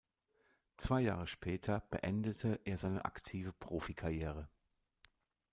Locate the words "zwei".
0.77-1.01